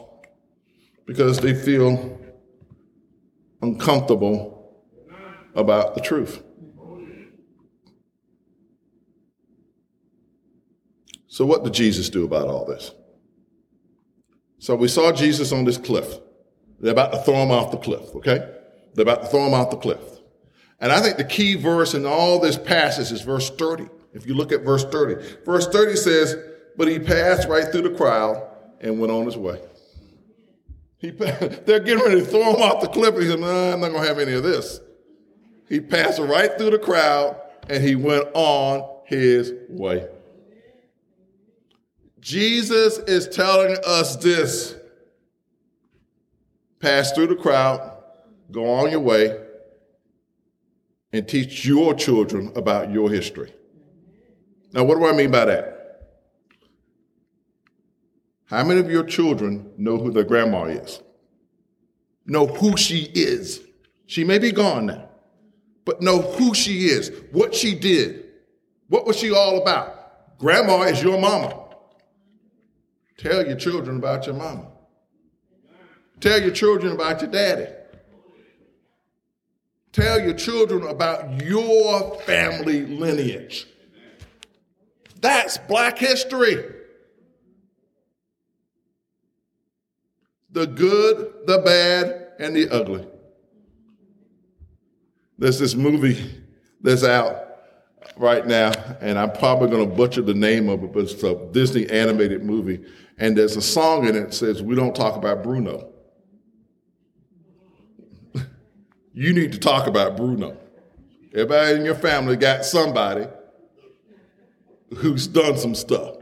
because 1.05 1.39
they 1.39 1.53
feel 1.53 2.19
uncomfortable 3.61 4.81
about 5.55 5.95
the 5.95 6.01
truth. 6.01 6.41
So, 11.27 11.45
what 11.45 11.63
did 11.63 11.73
Jesus 11.73 12.09
do 12.09 12.25
about 12.25 12.47
all 12.47 12.65
this? 12.65 12.91
So, 14.59 14.75
we 14.75 14.89
saw 14.89 15.13
Jesus 15.13 15.53
on 15.53 15.63
this 15.63 15.77
cliff. 15.77 16.19
They're 16.79 16.91
about 16.91 17.13
to 17.13 17.19
throw 17.19 17.35
him 17.35 17.51
off 17.51 17.71
the 17.71 17.77
cliff, 17.77 18.13
okay? 18.15 18.53
They're 18.93 19.03
about 19.03 19.21
to 19.21 19.27
throw 19.27 19.47
him 19.47 19.53
off 19.53 19.69
the 19.69 19.77
cliff. 19.77 20.01
And 20.79 20.91
I 20.91 20.99
think 20.99 21.17
the 21.17 21.23
key 21.23 21.55
verse 21.55 21.93
in 21.93 22.05
all 22.05 22.39
this 22.39 22.57
passage 22.57 23.11
is 23.11 23.21
verse 23.21 23.49
30. 23.51 23.87
If 24.13 24.25
you 24.27 24.33
look 24.33 24.51
at 24.51 24.63
verse 24.63 24.83
30, 24.83 25.43
verse 25.45 25.67
30 25.67 25.95
says, 25.95 26.35
but 26.77 26.87
he 26.87 26.99
passed 26.99 27.47
right 27.47 27.71
through 27.71 27.83
the 27.83 27.95
crowd 27.95 28.47
and 28.79 28.99
went 28.99 29.11
on 29.11 29.25
his 29.25 29.37
way. 29.37 29.61
He, 30.97 31.09
they're 31.09 31.79
getting 31.79 31.99
ready 31.99 32.21
to 32.21 32.25
throw 32.25 32.55
him 32.55 32.61
off 32.61 32.81
the 32.81 32.87
cliff. 32.87 33.15
He 33.15 33.27
said, 33.27 33.39
nah, 33.39 33.73
I'm 33.73 33.79
not 33.79 33.89
going 33.89 34.01
to 34.01 34.07
have 34.07 34.19
any 34.19 34.33
of 34.33 34.43
this. 34.43 34.79
He 35.67 35.79
passed 35.79 36.19
right 36.19 36.51
through 36.57 36.71
the 36.71 36.79
crowd 36.79 37.39
and 37.69 37.83
he 37.83 37.95
went 37.95 38.27
on 38.33 38.87
his 39.05 39.53
way. 39.69 40.07
Jesus 42.19 42.99
is 42.99 43.27
telling 43.27 43.77
us 43.85 44.15
this 44.17 44.75
pass 46.79 47.11
through 47.11 47.27
the 47.27 47.35
crowd, 47.35 47.97
go 48.51 48.69
on 48.69 48.91
your 48.91 48.99
way, 48.99 49.39
and 51.13 51.27
teach 51.27 51.65
your 51.65 51.93
children 51.93 52.51
about 52.55 52.91
your 52.91 53.09
history. 53.09 53.53
Now, 54.73 54.83
what 54.83 54.97
do 54.97 55.05
I 55.05 55.13
mean 55.13 55.31
by 55.31 55.45
that? 55.45 55.80
How 58.51 58.65
many 58.65 58.81
of 58.81 58.91
your 58.91 59.05
children 59.05 59.71
know 59.77 59.97
who 59.97 60.11
their 60.11 60.25
grandma 60.25 60.65
is? 60.65 61.01
Know 62.25 62.47
who 62.47 62.75
she 62.75 63.03
is. 63.13 63.61
She 64.07 64.25
may 64.25 64.39
be 64.39 64.51
gone 64.51 64.87
now, 64.87 65.07
but 65.85 66.01
know 66.01 66.21
who 66.21 66.53
she 66.53 66.87
is, 66.87 67.13
what 67.31 67.55
she 67.55 67.73
did, 67.73 68.25
what 68.89 69.07
was 69.07 69.17
she 69.17 69.31
all 69.31 69.61
about. 69.61 70.37
Grandma 70.37 70.81
is 70.81 71.01
your 71.01 71.17
mama. 71.17 71.63
Tell 73.17 73.47
your 73.47 73.55
children 73.55 73.95
about 73.95 74.25
your 74.25 74.35
mama. 74.35 74.67
Tell 76.19 76.41
your 76.41 76.51
children 76.51 76.91
about 76.91 77.21
your 77.21 77.31
daddy. 77.31 77.67
Tell 79.93 80.19
your 80.19 80.33
children 80.33 80.83
about 80.87 81.41
your 81.41 82.19
family 82.21 82.85
lineage. 82.85 83.65
That's 85.21 85.57
black 85.57 85.97
history. 85.97 86.80
The 90.51 90.67
good, 90.67 91.47
the 91.47 91.59
bad, 91.59 92.27
and 92.39 92.55
the 92.55 92.69
ugly. 92.69 93.07
There's 95.37 95.59
this 95.59 95.75
movie 95.75 96.43
that's 96.81 97.03
out 97.03 97.35
right 98.17 98.45
now, 98.45 98.71
and 98.99 99.17
I'm 99.17 99.31
probably 99.31 99.69
going 99.69 99.89
to 99.89 99.95
butcher 99.95 100.21
the 100.21 100.33
name 100.33 100.69
of 100.69 100.83
it, 100.83 100.93
but 100.93 101.03
it's 101.03 101.23
a 101.23 101.35
Disney 101.51 101.89
animated 101.89 102.43
movie. 102.43 102.83
And 103.17 103.37
there's 103.37 103.55
a 103.55 103.61
song 103.61 104.07
in 104.07 104.15
it 104.15 104.21
that 104.21 104.33
says, 104.33 104.61
We 104.61 104.75
don't 104.75 104.95
talk 104.95 105.15
about 105.15 105.43
Bruno. 105.43 105.91
you 109.13 109.33
need 109.33 109.51
to 109.53 109.59
talk 109.59 109.87
about 109.87 110.17
Bruno. 110.17 110.57
Everybody 111.33 111.77
in 111.77 111.85
your 111.85 111.95
family 111.95 112.35
got 112.35 112.65
somebody 112.65 113.27
who's 114.97 115.27
done 115.27 115.57
some 115.57 115.75
stuff. 115.75 116.17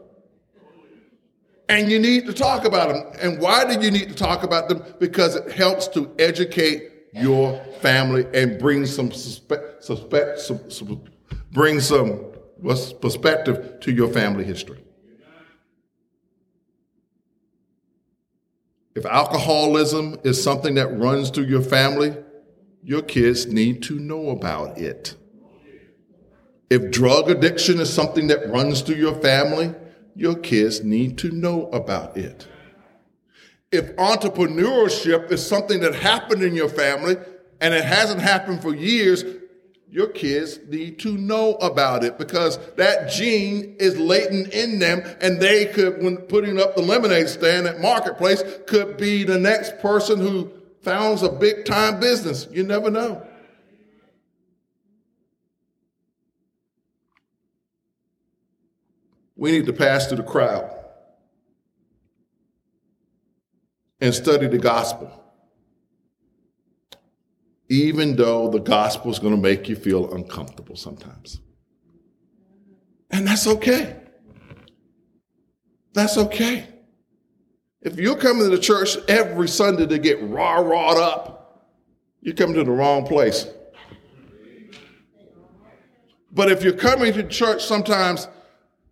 And 1.70 1.92
you 1.92 2.00
need 2.00 2.26
to 2.26 2.34
talk 2.34 2.66
about 2.66 2.90
them. 2.90 3.14
And 3.22 3.40
why 3.40 3.64
do 3.64 3.80
you 3.80 3.92
need 3.92 4.10
to 4.10 4.16
talk 4.16 4.42
about 4.44 4.68
them? 4.68 4.84
Because 5.00 5.36
it 5.36 5.52
helps 5.52 5.88
to 5.90 6.14
educate 6.18 6.92
your 7.14 7.64
family 7.80 8.26
and 8.34 8.60
bring 8.60 8.88
some 8.88 9.12
bring 11.52 11.80
some 11.80 12.26
perspective 13.02 13.80
to 13.82 13.92
your 13.92 14.12
family 14.12 14.44
history. 14.44 14.84
If 18.96 19.06
alcoholism 19.06 20.20
is 20.24 20.44
something 20.44 20.74
that 20.76 20.88
runs 20.98 21.30
through 21.30 21.46
your 21.46 21.62
family, 21.62 22.18
your 22.84 23.04
kids 23.04 23.46
need 23.46 23.84
to 23.84 24.00
know 24.00 24.32
about 24.32 24.80
it. 24.80 25.16
If 26.70 26.92
drug 26.92 27.30
addiction 27.30 27.80
is 27.80 27.94
something 27.94 28.28
that 28.28 28.50
runs 28.50 28.82
through 28.82 28.98
your 28.98 29.16
family, 29.16 29.74
your 30.20 30.36
kids 30.36 30.84
need 30.84 31.18
to 31.18 31.32
know 31.32 31.68
about 31.68 32.18
it. 32.18 32.46
If 33.72 33.96
entrepreneurship 33.96 35.32
is 35.32 35.46
something 35.46 35.80
that 35.80 35.96
happened 35.96 36.44
in 36.44 36.54
your 36.54 36.68
family 36.68 37.16
and 37.62 37.74
it 37.74 37.86
hasn't 37.86 38.20
happened 38.20 38.62
for 38.62 38.76
years, 38.76 39.24
your 39.90 40.08
kids 40.08 40.60
need 40.68 41.00
to 41.00 41.18
know 41.18 41.54
about 41.56 42.04
it 42.04 42.18
because 42.18 42.60
that 42.76 43.10
gene 43.10 43.78
is 43.80 43.98
latent 43.98 44.54
in 44.54 44.80
them 44.80 45.04
and 45.22 45.40
they 45.40 45.68
could, 45.68 46.04
when 46.04 46.18
putting 46.18 46.60
up 46.60 46.76
the 46.76 46.82
lemonade 46.82 47.30
stand 47.30 47.66
at 47.66 47.80
Marketplace, 47.80 48.44
could 48.68 48.98
be 48.98 49.24
the 49.24 49.40
next 49.40 49.80
person 49.80 50.20
who 50.20 50.52
founds 50.82 51.24
a 51.24 51.30
big 51.30 51.64
time 51.64 51.98
business. 52.02 52.46
You 52.52 52.64
never 52.64 52.92
know. 52.92 53.26
We 59.40 59.52
need 59.52 59.68
to 59.68 59.74
pass 59.74 60.08
through 60.08 60.18
the 60.18 60.24
crowd 60.24 60.70
and 64.02 64.14
study 64.14 64.48
the 64.48 64.58
gospel, 64.58 65.10
even 67.70 68.18
though 68.18 68.50
the 68.50 68.60
gospel 68.60 69.10
is 69.12 69.18
going 69.18 69.34
to 69.34 69.42
make 69.42 69.70
you 69.70 69.78
feel 69.78 70.14
uncomfortable 70.14 70.76
sometimes. 70.76 71.40
And 73.12 73.26
that's 73.26 73.48
okay. 73.48 73.96
That's 75.94 76.18
okay. 76.18 76.68
If 77.82 77.98
you're 77.98 78.18
coming 78.18 78.44
to 78.44 78.50
the 78.50 78.62
church 78.62 78.98
every 79.08 79.48
Sunday 79.48 79.88
to 79.88 80.00
get 80.00 80.22
raw 80.22 80.56
rawed 80.56 80.98
up, 80.98 81.70
you're 82.20 82.36
coming 82.36 82.56
to 82.56 82.66
the 82.66 82.72
wrong 82.72 83.08
place. 83.08 83.48
But 86.30 86.52
if 86.52 86.62
you're 86.62 86.74
coming 86.74 87.14
to 87.14 87.24
church 87.24 87.64
sometimes 87.64 88.28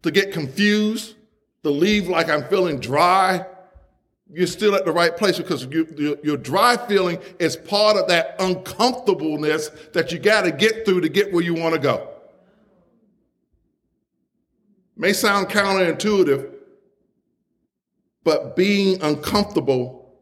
to 0.04 0.12
get 0.12 0.32
confused, 0.32 1.16
to 1.64 1.70
leave 1.70 2.08
like 2.08 2.30
I'm 2.30 2.44
feeling 2.46 2.80
dry, 2.80 3.46
you're 4.32 4.48
still 4.48 4.76
at 4.76 4.86
the 4.86 4.92
right 4.92 5.16
place 5.16 5.38
because 5.38 5.66
you, 5.66 6.18
your 6.24 6.38
dry 6.38 6.76
feeling 6.88 7.20
is 7.40 7.56
part 7.56 7.96
of 7.96 8.08
that 8.10 8.36
uncomfortableness 8.40 9.70
that 9.94 10.12
you 10.12 10.20
got 10.20 10.42
to 10.42 10.52
get 10.52 10.86
through 10.86 11.02
to 11.02 11.10
get 11.10 11.32
where 11.32 11.44
you 11.44 11.54
want 11.54 11.74
to 11.74 11.80
go. 11.80 12.10
May 14.98 15.14
sound 15.14 15.48
counterintuitive, 15.48 16.54
but 18.24 18.56
being 18.56 19.02
uncomfortable 19.02 20.16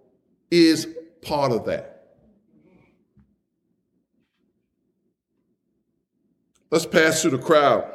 is 0.52 0.88
part 1.22 1.52
of 1.52 1.66
that. 1.66 1.92
Let's 6.70 6.86
pass 6.86 7.22
through 7.22 7.32
the 7.32 7.38
crowd 7.40 7.95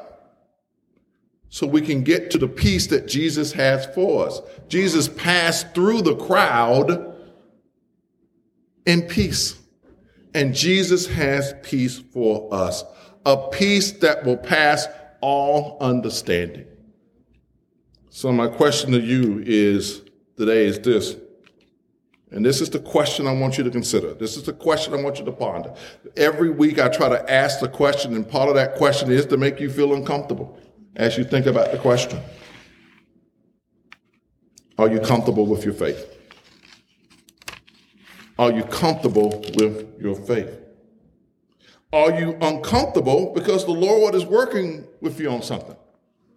so 1.50 1.66
we 1.66 1.80
can 1.80 2.02
get 2.02 2.30
to 2.30 2.38
the 2.38 2.48
peace 2.48 2.86
that 2.86 3.08
Jesus 3.08 3.52
has 3.52 3.84
for 3.86 4.26
us. 4.26 4.40
Jesus 4.68 5.08
passed 5.08 5.74
through 5.74 6.02
the 6.02 6.14
crowd 6.14 7.16
in 8.86 9.02
peace. 9.02 9.56
And 10.32 10.54
Jesus 10.54 11.08
has 11.08 11.52
peace 11.64 11.98
for 11.98 12.48
us, 12.54 12.84
a 13.26 13.48
peace 13.48 13.90
that 13.98 14.24
will 14.24 14.36
pass 14.36 14.86
all 15.20 15.76
understanding. 15.80 16.66
So, 18.10 18.30
my 18.30 18.46
question 18.46 18.92
to 18.92 19.00
you 19.00 19.42
is 19.44 20.02
today 20.36 20.66
is 20.66 20.78
this. 20.78 21.16
And 22.30 22.46
this 22.46 22.60
is 22.60 22.70
the 22.70 22.78
question 22.78 23.26
I 23.26 23.32
want 23.32 23.58
you 23.58 23.64
to 23.64 23.70
consider. 23.70 24.14
This 24.14 24.36
is 24.36 24.44
the 24.44 24.52
question 24.52 24.94
I 24.94 25.02
want 25.02 25.18
you 25.18 25.24
to 25.24 25.32
ponder. 25.32 25.74
Every 26.16 26.50
week 26.50 26.78
I 26.78 26.88
try 26.88 27.08
to 27.08 27.28
ask 27.28 27.58
the 27.58 27.68
question, 27.68 28.14
and 28.14 28.28
part 28.28 28.48
of 28.48 28.54
that 28.54 28.76
question 28.76 29.10
is 29.10 29.26
to 29.26 29.36
make 29.36 29.58
you 29.58 29.68
feel 29.68 29.94
uncomfortable 29.94 30.56
as 30.96 31.16
you 31.16 31.24
think 31.24 31.46
about 31.46 31.72
the 31.72 31.78
question. 31.78 32.20
Are 34.78 34.88
you 34.88 35.00
comfortable 35.00 35.46
with 35.46 35.64
your 35.64 35.74
faith? 35.74 36.16
Are 38.38 38.50
you 38.50 38.62
comfortable 38.64 39.44
with 39.56 40.00
your 40.00 40.14
faith? 40.14 40.58
Are 41.92 42.18
you 42.18 42.38
uncomfortable 42.40 43.32
because 43.34 43.64
the 43.64 43.72
Lord 43.72 44.14
is 44.14 44.24
working 44.24 44.86
with 45.00 45.20
you 45.20 45.30
on 45.30 45.42
something? 45.42 45.76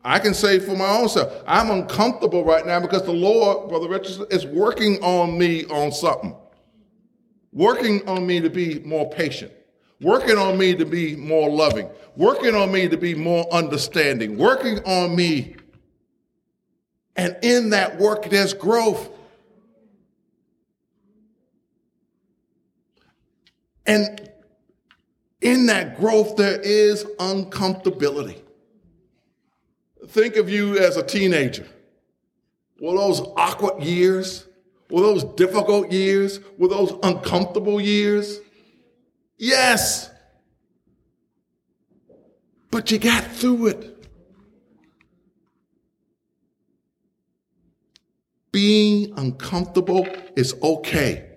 I 0.03 0.19
can 0.19 0.33
say 0.33 0.59
for 0.59 0.75
my 0.75 0.89
own 0.89 1.07
self, 1.07 1.31
I'm 1.47 1.71
uncomfortable 1.71 2.43
right 2.43 2.65
now 2.65 2.81
because 2.81 3.03
the 3.03 3.13
Lord, 3.13 3.69
Brother 3.69 3.87
Richardson, 3.87 4.25
is 4.31 4.45
working 4.45 5.01
on 5.01 5.37
me 5.37 5.63
on 5.65 5.93
something. 5.93 6.35
Working 7.53 8.05
on 8.09 8.27
me 8.27 8.41
to 8.41 8.49
be 8.49 8.79
more 8.79 9.09
patient. 9.09 9.53
Working 10.01 10.37
on 10.37 10.57
me 10.57 10.75
to 10.75 10.85
be 10.85 11.15
more 11.15 11.49
loving. 11.49 11.89
Working 12.15 12.55
on 12.55 12.71
me 12.71 12.87
to 12.89 12.97
be 12.97 13.15
more 13.15 13.51
understanding. 13.53 14.37
Working 14.37 14.79
on 14.85 15.15
me. 15.15 15.55
And 17.15 17.37
in 17.41 17.69
that 17.69 17.99
work, 17.99 18.29
there's 18.29 18.53
growth. 18.53 19.09
And 23.85 24.29
in 25.41 25.65
that 25.67 25.99
growth, 25.99 26.35
there 26.35 26.59
is 26.61 27.03
uncomfortability. 27.19 28.39
Think 30.07 30.35
of 30.35 30.49
you 30.49 30.77
as 30.79 30.97
a 30.97 31.03
teenager. 31.03 31.67
Were 32.79 32.97
those 32.97 33.21
awkward 33.37 33.83
years? 33.83 34.47
Were 34.89 35.01
those 35.01 35.23
difficult 35.23 35.91
years? 35.91 36.39
Were 36.57 36.67
those 36.67 36.93
uncomfortable 37.03 37.79
years? 37.79 38.39
Yes. 39.43 40.09
But 42.71 42.89
you 42.91 42.97
got 42.97 43.25
through 43.25 43.67
it. 43.67 44.07
Being 48.53 49.11
uncomfortable 49.17 50.07
is 50.37 50.55
okay. 50.63 51.29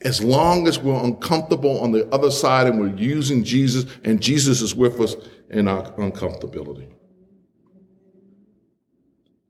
As 0.00 0.24
long 0.24 0.66
as 0.66 0.78
we're 0.78 0.98
uncomfortable 1.04 1.78
on 1.80 1.92
the 1.92 2.08
other 2.08 2.30
side 2.30 2.66
and 2.66 2.80
we're 2.80 2.96
using 2.96 3.44
Jesus 3.44 3.84
and 4.04 4.18
Jesus 4.22 4.62
is 4.62 4.74
with 4.74 4.98
us 4.98 5.14
in 5.50 5.68
our 5.68 5.92
uncomfortability. 5.96 6.90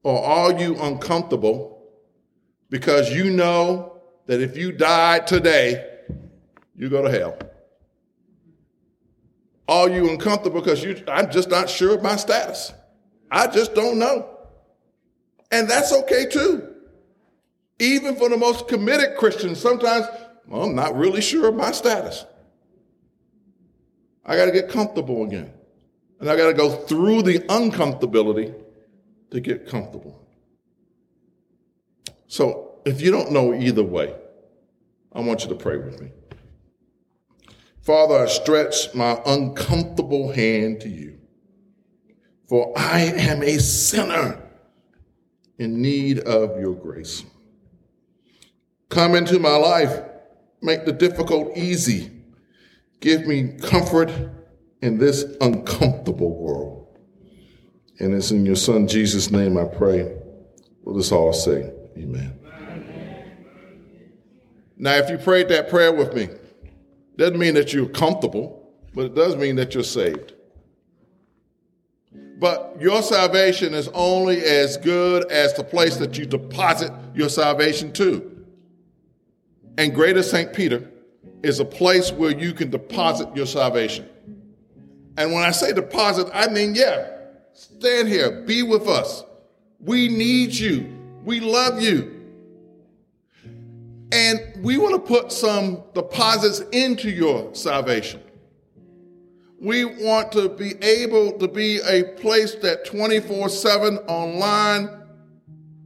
Or 0.03 0.25
are 0.25 0.59
you 0.59 0.77
uncomfortable 0.81 1.85
because 2.69 3.15
you 3.15 3.31
know 3.31 4.03
that 4.27 4.41
if 4.41 4.57
you 4.57 4.73
died 4.73 5.29
today, 5.29 5.91
you 6.83 6.88
go 6.88 7.03
to 7.03 7.11
hell? 7.11 7.38
Are 9.68 9.88
you 9.88 10.11
uncomfortable 10.11 10.61
because 10.61 10.83
you, 10.83 11.03
I'm 11.07 11.31
just 11.31 11.49
not 11.49 11.71
sure 11.71 11.95
of 11.95 12.03
my 12.03 12.16
status? 12.16 12.73
I 13.31 13.47
just 13.47 13.75
don't 13.75 13.99
know. 13.99 14.29
And 15.53 15.71
that's 15.71 15.92
okay 15.92 16.27
too. 16.27 16.75
Even 17.79 18.16
for 18.16 18.29
the 18.29 18.37
most 18.37 18.66
committed 18.66 19.16
Christians, 19.16 19.61
sometimes 19.61 20.07
well, 20.49 20.64
I'm 20.64 20.75
not 20.75 20.97
really 20.97 21.21
sure 21.21 21.49
of 21.49 21.55
my 21.55 21.71
status. 21.71 22.25
I 24.27 24.37
got 24.37 24.47
to 24.47 24.53
get 24.53 24.68
comfortable 24.68 25.25
again. 25.25 25.53
And 26.18 26.29
I 26.29 26.37
got 26.37 26.49
to 26.49 26.55
go 26.55 26.71
through 26.71 27.23
the 27.23 27.38
uncomfortability 27.40 28.55
to 29.31 29.40
get 29.40 29.68
comfortable. 29.68 30.21
So 32.27 32.81
if 32.85 33.01
you 33.01 33.12
don't 33.12 33.31
know 33.31 33.55
either 33.55 33.85
way, 33.85 34.14
I 35.12 35.21
want 35.21 35.42
you 35.42 35.49
to 35.49 35.55
pray 35.55 35.77
with 35.77 36.01
me. 36.01 36.11
Father, 37.83 38.25
I 38.25 38.27
stretch 38.27 38.95
my 38.95 39.21
uncomfortable 39.27 40.33
hand 40.33 40.81
to 40.81 40.88
you, 40.88 41.18
for 42.49 42.73
I 42.77 43.01
am 43.01 43.42
a 43.42 43.59
sinner 43.59 44.40
in 45.59 45.83
need 45.83 46.21
of 46.21 46.59
your 46.61 46.75
grace. 46.75 47.25
Come 48.88 49.14
into 49.14 49.38
my 49.38 49.57
life 49.57 50.03
Make 50.62 50.85
the 50.85 50.92
difficult 50.92 51.57
easy. 51.57 52.11
Give 53.01 53.27
me 53.27 53.57
comfort 53.61 54.12
in 54.81 54.97
this 54.97 55.25
uncomfortable 55.40 56.38
world. 56.38 56.87
And 57.99 58.14
it's 58.14 58.31
in 58.31 58.47
your 58.47 58.57
son 58.57 58.87
Jesus' 58.87 59.31
name 59.33 59.59
I 59.59 59.64
pray. 59.64 60.16
Let 60.85 60.97
us 60.97 61.11
all 61.11 61.33
say, 61.33 61.73
Amen. 61.99 62.38
Now, 64.79 64.95
if 64.95 65.11
you 65.11 65.18
prayed 65.18 65.49
that 65.49 65.68
prayer 65.68 65.92
with 65.92 66.14
me, 66.14 66.29
doesn't 67.16 67.38
mean 67.38 67.55
that 67.55 67.72
you're 67.72 67.88
comfortable, 67.88 68.70
but 68.94 69.07
it 69.07 69.14
does 69.14 69.37
mean 69.37 69.57
that 69.57 69.75
you're 69.75 69.85
saved. 69.85 70.35
But 72.38 72.77
your 72.81 73.03
salvation 73.03 73.72
is 73.75 73.88
only 73.94 74.40
as 74.40 74.77
good 74.77 75.31
as 75.31 75.55
the 75.55 75.62
place 75.62 75.96
that 75.98 76.18
you 76.18 76.27
deposit 76.27 76.92
your 77.14 77.29
salvation 77.29 77.92
to. 77.92 78.44
And 79.79 79.94
Greater 79.94 80.22
St. 80.22 80.53
Peter 80.53 80.90
is 81.42 81.61
a 81.61 81.64
place 81.64 82.11
where 82.11 82.37
you 82.37 82.53
can 82.53 82.70
deposit 82.70 83.29
your 83.37 83.46
salvation. 83.46 84.09
And 85.16 85.33
when 85.33 85.42
I 85.42 85.51
say 85.51 85.72
deposit, 85.72 86.29
I 86.33 86.48
mean, 86.48 86.75
yeah, 86.75 87.11
stand 87.53 88.09
here, 88.09 88.42
be 88.42 88.62
with 88.62 88.88
us. 88.88 89.25
We 89.81 90.09
need 90.09 90.53
you. 90.55 90.98
We 91.25 91.40
love 91.40 91.83
you. 91.83 92.22
And 94.12 94.62
we 94.62 94.77
want 94.77 94.94
to 94.94 95.01
put 95.01 95.33
some 95.33 95.83
deposits 95.94 96.61
into 96.70 97.11
your 97.11 97.55
salvation. 97.55 98.20
We 99.59 99.87
want 99.87 100.33
to 100.33 100.51
be 100.51 100.75
able 100.83 101.38
to 101.38 101.48
be 101.48 101.81
a 101.88 102.05
place 102.20 102.55
that 102.57 102.85
24 102.85 103.48
7 103.48 103.98
online, 104.09 104.90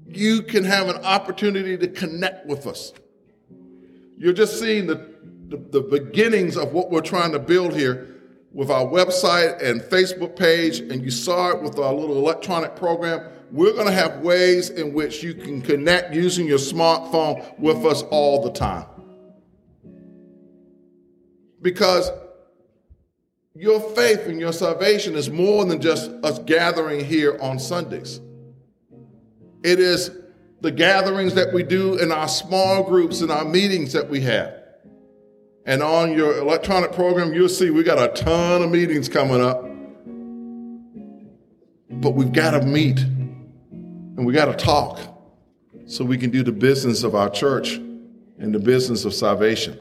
you 0.08 0.42
can 0.42 0.64
have 0.64 0.88
an 0.88 0.96
opportunity 1.04 1.76
to 1.76 1.86
connect 1.86 2.46
with 2.46 2.66
us. 2.66 2.92
You're 4.18 4.32
just 4.32 4.58
seeing 4.58 4.86
the, 4.88 5.14
the, 5.48 5.58
the, 5.58 5.80
beginnings 5.82 6.56
of 6.56 6.72
what 6.72 6.90
we're 6.90 7.02
trying 7.02 7.32
to 7.32 7.38
build 7.38 7.74
here 7.74 8.16
with 8.50 8.70
our 8.70 8.86
website 8.86 9.62
and 9.62 9.82
Facebook 9.82 10.34
page, 10.34 10.80
and 10.80 11.04
you 11.04 11.10
saw 11.10 11.50
it 11.50 11.62
with 11.62 11.78
our 11.78 11.92
little 11.92 12.16
electronic 12.16 12.74
program. 12.74 13.30
We're 13.52 13.72
going 13.72 13.86
to 13.86 13.92
have 13.92 14.20
ways 14.20 14.70
in 14.70 14.92
which 14.92 15.22
you 15.22 15.34
can 15.34 15.62
connect 15.62 16.14
using 16.14 16.46
your 16.46 16.58
smartphone 16.58 17.58
with 17.58 17.84
us 17.84 18.02
all 18.02 18.42
the 18.42 18.50
time. 18.50 18.86
Because 21.62 22.10
your 23.54 23.80
faith 23.94 24.26
and 24.26 24.38
your 24.38 24.52
salvation 24.52 25.14
is 25.14 25.30
more 25.30 25.64
than 25.64 25.80
just 25.80 26.10
us 26.22 26.38
gathering 26.40 27.04
here 27.04 27.38
on 27.40 27.58
Sundays. 27.58 28.20
It 29.62 29.80
is 29.80 30.10
the 30.60 30.70
gatherings 30.70 31.34
that 31.34 31.52
we 31.52 31.62
do 31.62 31.96
in 31.96 32.12
our 32.12 32.28
small 32.28 32.82
groups 32.82 33.20
and 33.20 33.30
our 33.30 33.44
meetings 33.44 33.92
that 33.92 34.08
we 34.08 34.20
have. 34.22 34.54
And 35.64 35.82
on 35.82 36.12
your 36.12 36.38
electronic 36.38 36.92
program, 36.92 37.34
you'll 37.34 37.48
see 37.48 37.70
we 37.70 37.82
got 37.82 37.98
a 37.98 38.08
ton 38.22 38.62
of 38.62 38.70
meetings 38.70 39.08
coming 39.08 39.40
up. 39.40 39.62
But 41.90 42.10
we've 42.10 42.32
got 42.32 42.52
to 42.52 42.62
meet 42.62 43.04
and 44.16 44.24
we 44.24 44.32
got 44.32 44.46
to 44.46 44.54
talk 44.54 44.98
so 45.86 46.04
we 46.04 46.18
can 46.18 46.30
do 46.30 46.42
the 46.42 46.52
business 46.52 47.02
of 47.02 47.14
our 47.14 47.28
church 47.28 47.74
and 47.74 48.54
the 48.54 48.58
business 48.58 49.04
of 49.04 49.14
salvation. 49.14 49.78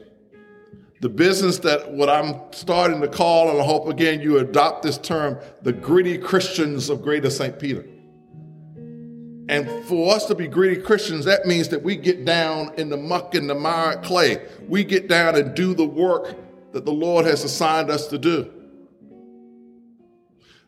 The 1.00 1.08
business 1.08 1.58
that 1.60 1.92
what 1.92 2.08
I'm 2.08 2.40
starting 2.52 3.00
to 3.00 3.08
call, 3.08 3.50
and 3.50 3.60
I 3.60 3.64
hope 3.64 3.88
again 3.88 4.20
you 4.20 4.38
adopt 4.38 4.82
this 4.82 4.98
term, 4.98 5.38
the 5.62 5.72
gritty 5.72 6.16
Christians 6.16 6.88
of 6.88 7.02
Greater 7.02 7.30
St. 7.30 7.58
Peter. 7.58 7.84
And 9.48 9.68
for 9.84 10.14
us 10.14 10.26
to 10.26 10.34
be 10.34 10.48
gritty 10.48 10.80
Christians, 10.80 11.24
that 11.26 11.46
means 11.46 11.68
that 11.68 11.82
we 11.82 11.96
get 11.96 12.24
down 12.24 12.72
in 12.76 12.88
the 12.88 12.96
muck 12.96 13.34
and 13.34 13.48
the 13.48 13.54
mire 13.54 13.96
clay. 13.98 14.44
We 14.66 14.84
get 14.84 15.08
down 15.08 15.36
and 15.36 15.54
do 15.54 15.74
the 15.74 15.84
work 15.84 16.34
that 16.72 16.84
the 16.84 16.92
Lord 16.92 17.26
has 17.26 17.44
assigned 17.44 17.90
us 17.90 18.08
to 18.08 18.18
do. 18.18 18.52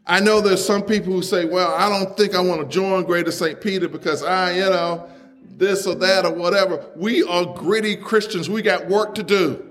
I 0.08 0.20
know 0.20 0.40
there's 0.40 0.64
some 0.64 0.82
people 0.82 1.12
who 1.12 1.22
say, 1.22 1.44
well, 1.44 1.74
I 1.74 1.88
don't 1.88 2.16
think 2.16 2.34
I 2.34 2.40
want 2.40 2.62
to 2.62 2.66
join 2.66 3.04
Greater 3.04 3.30
St. 3.30 3.60
Peter 3.60 3.88
because 3.88 4.22
I, 4.22 4.52
you 4.52 4.70
know, 4.70 5.08
this 5.44 5.86
or 5.86 5.94
that 5.96 6.24
or 6.24 6.32
whatever. 6.32 6.84
We 6.96 7.22
are 7.24 7.44
gritty 7.44 7.94
Christians. 7.94 8.48
We 8.48 8.62
got 8.62 8.88
work 8.88 9.14
to 9.16 9.22
do. 9.22 9.64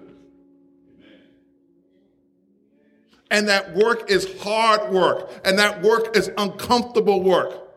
And 3.30 3.50
that 3.50 3.76
work 3.76 4.10
is 4.10 4.40
hard 4.42 4.94
work. 4.94 5.30
And 5.44 5.58
that 5.60 5.82
work 5.82 6.16
is 6.16 6.32
uncomfortable 6.38 7.22
work. 7.24 7.68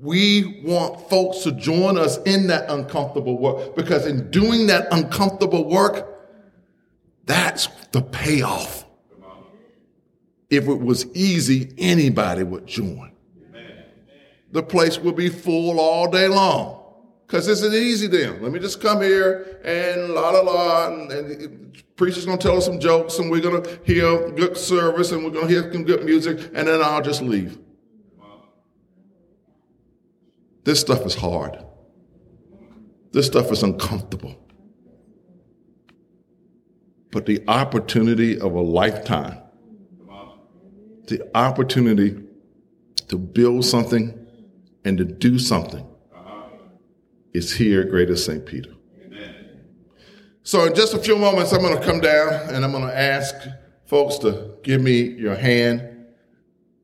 we 0.00 0.62
want 0.62 1.08
folks 1.08 1.38
to 1.40 1.52
join 1.52 1.98
us 1.98 2.18
in 2.24 2.48
that 2.48 2.70
uncomfortable 2.70 3.38
work 3.38 3.74
because 3.76 4.06
in 4.06 4.30
doing 4.30 4.66
that 4.66 4.88
uncomfortable 4.92 5.68
work, 5.68 6.06
that's 7.24 7.66
the 7.92 8.02
payoff. 8.02 8.85
If 10.48 10.68
it 10.68 10.80
was 10.80 11.06
easy, 11.14 11.74
anybody 11.78 12.42
would 12.42 12.66
join. 12.66 13.12
The 14.52 14.62
place 14.62 14.98
will 14.98 15.12
be 15.12 15.28
full 15.28 15.80
all 15.80 16.10
day 16.10 16.28
long 16.28 16.82
because 17.26 17.48
it's 17.48 17.62
an 17.62 17.74
easy 17.74 18.06
then. 18.06 18.40
Let 18.42 18.52
me 18.52 18.60
just 18.60 18.80
come 18.80 19.02
here 19.02 19.60
and 19.64 20.14
la 20.14 20.30
la 20.30 20.40
la, 20.40 20.86
and, 20.86 21.12
and 21.12 21.82
preacher's 21.96 22.24
gonna 22.24 22.38
tell 22.38 22.56
us 22.56 22.64
some 22.64 22.78
jokes, 22.78 23.18
and 23.18 23.30
we're 23.30 23.40
gonna 23.40 23.66
hear 23.84 24.30
good 24.30 24.56
service, 24.56 25.10
and 25.12 25.24
we're 25.24 25.30
gonna 25.30 25.48
hear 25.48 25.70
some 25.72 25.84
good 25.84 26.04
music, 26.04 26.38
and 26.54 26.68
then 26.68 26.80
I'll 26.82 27.02
just 27.02 27.22
leave. 27.22 27.58
This 30.64 30.80
stuff 30.80 31.04
is 31.04 31.14
hard. 31.14 31.58
This 33.12 33.26
stuff 33.26 33.50
is 33.50 33.62
uncomfortable. 33.62 34.36
But 37.10 37.24
the 37.26 37.42
opportunity 37.48 38.38
of 38.38 38.52
a 38.52 38.60
lifetime, 38.60 39.38
the 41.06 41.28
opportunity 41.36 42.22
to 43.08 43.18
build 43.18 43.64
something 43.64 44.26
and 44.84 44.98
to 44.98 45.04
do 45.04 45.38
something 45.38 45.86
is 47.32 47.52
here 47.52 47.82
at 47.82 47.90
Greater 47.90 48.16
St. 48.16 48.44
Peter. 48.44 48.70
So, 50.42 50.64
in 50.64 50.74
just 50.74 50.94
a 50.94 50.98
few 50.98 51.16
moments, 51.16 51.52
I'm 51.52 51.60
going 51.60 51.76
to 51.76 51.84
come 51.84 52.00
down 52.00 52.32
and 52.54 52.64
I'm 52.64 52.70
going 52.70 52.86
to 52.86 52.96
ask 52.96 53.34
folks 53.84 54.18
to 54.18 54.54
give 54.62 54.80
me 54.80 55.00
your 55.00 55.34
hand 55.34 56.06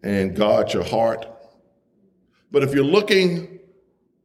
and 0.03 0.35
guard 0.35 0.73
your 0.73 0.83
heart. 0.85 1.27
But 2.51 2.65
if 2.65 2.75
you're 2.75 2.85
looking 2.85 3.61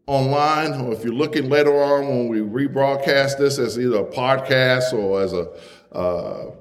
online 0.08 0.82
or 0.82 0.94
if 0.94 1.04
you're 1.04 1.14
looking 1.14 1.50
later 1.50 1.84
on 1.84 2.08
when 2.08 2.28
we 2.30 2.40
rebroadcast 2.40 3.38
this 3.38 3.60
as 3.60 3.78
either 3.78 4.00
a 4.00 4.06
podcast 4.06 4.94
or 4.94 5.22
as 5.22 5.34
a 5.34 5.52
uh, 5.92 6.52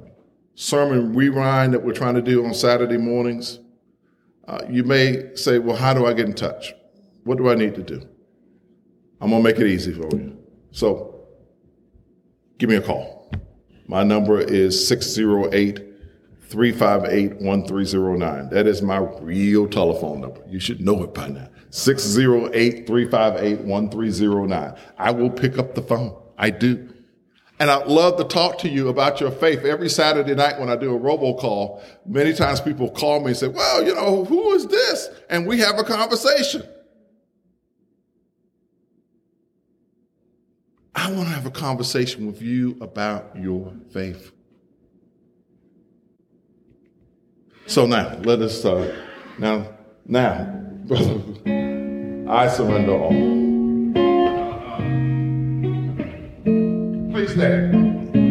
sermon 0.56 1.14
rewind 1.14 1.72
that 1.74 1.84
we're 1.84 1.92
trying 1.92 2.14
to 2.14 2.22
do 2.22 2.44
on 2.44 2.52
Saturday 2.54 2.96
mornings, 2.96 3.60
uh, 4.48 4.62
you 4.68 4.82
may 4.82 5.34
say, 5.36 5.58
Well, 5.58 5.76
how 5.76 5.94
do 5.94 6.06
I 6.06 6.12
get 6.12 6.26
in 6.26 6.34
touch? 6.34 6.74
What 7.24 7.38
do 7.38 7.48
I 7.48 7.54
need 7.54 7.74
to 7.76 7.82
do? 7.82 8.02
I'm 9.20 9.30
going 9.30 9.42
to 9.42 9.48
make 9.48 9.58
it 9.60 9.66
easy 9.66 9.92
for 9.92 10.08
you. 10.16 10.36
So 10.72 11.26
give 12.58 12.68
me 12.68 12.76
a 12.76 12.80
call. 12.80 13.30
My 13.86 14.02
number 14.02 14.40
is 14.40 14.86
608 14.88 15.78
358 16.48 17.40
1309. 17.40 18.50
That 18.50 18.66
is 18.66 18.82
my 18.82 18.98
real 18.98 19.68
telephone 19.68 20.20
number. 20.20 20.42
You 20.48 20.60
should 20.60 20.80
know 20.80 21.02
it 21.02 21.14
by 21.14 21.28
now. 21.28 21.48
608 21.70 22.86
358 22.86 23.60
1309. 23.60 24.74
I 24.98 25.10
will 25.10 25.30
pick 25.30 25.58
up 25.58 25.74
the 25.74 25.82
phone. 25.82 26.16
I 26.38 26.50
do. 26.50 26.92
And 27.58 27.70
I'd 27.70 27.86
love 27.86 28.18
to 28.18 28.24
talk 28.24 28.58
to 28.58 28.68
you 28.68 28.88
about 28.88 29.20
your 29.20 29.30
faith. 29.30 29.64
Every 29.64 29.88
Saturday 29.88 30.34
night 30.34 30.60
when 30.60 30.68
I 30.68 30.76
do 30.76 30.94
a 30.94 30.98
robocall, 30.98 31.82
many 32.04 32.34
times 32.34 32.60
people 32.60 32.90
call 32.90 33.20
me 33.20 33.28
and 33.28 33.36
say, 33.36 33.48
Well, 33.48 33.82
you 33.82 33.94
know, 33.94 34.24
who 34.24 34.52
is 34.52 34.66
this? 34.66 35.08
And 35.30 35.46
we 35.46 35.60
have 35.60 35.78
a 35.78 35.84
conversation. 35.84 36.62
I 40.94 41.10
want 41.12 41.28
to 41.28 41.34
have 41.34 41.46
a 41.46 41.50
conversation 41.50 42.26
with 42.26 42.42
you 42.42 42.76
about 42.80 43.36
your 43.36 43.72
faith. 43.92 44.32
So 47.66 47.86
now, 47.86 48.16
let 48.18 48.40
us, 48.40 48.64
uh, 48.64 48.96
now, 49.38 49.68
now, 50.06 50.44
brother, 50.84 51.20
I 52.30 52.48
surrender 52.48 52.92
all. 52.92 53.45
Stand. 57.24 58.14
Is 58.14 58.25